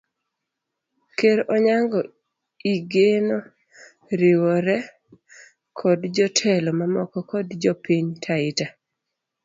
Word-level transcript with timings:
Ker 1.17 1.37
Onyango 1.55 1.99
igeno 2.73 3.37
riwore 4.19 4.75
kod 5.79 5.99
jotelo 6.15 6.69
mamoko 6.79 7.17
kod 7.31 7.47
jopiny 7.63 8.07
taita 8.23 8.65